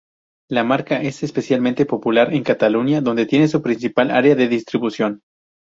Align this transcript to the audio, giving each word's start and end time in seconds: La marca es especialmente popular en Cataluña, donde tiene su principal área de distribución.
La 0.49 0.63
marca 0.63 0.99
es 1.03 1.21
especialmente 1.21 1.85
popular 1.85 2.33
en 2.33 2.43
Cataluña, 2.43 3.01
donde 3.01 3.27
tiene 3.27 3.47
su 3.47 3.61
principal 3.61 4.09
área 4.09 4.33
de 4.33 4.47
distribución. 4.47 5.21